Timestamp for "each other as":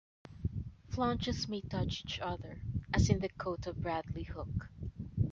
2.03-3.07